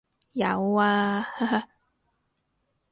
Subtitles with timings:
[0.33, 1.67] 有啊，哈哈